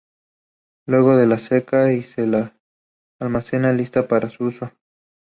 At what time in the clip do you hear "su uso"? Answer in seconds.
4.31-4.71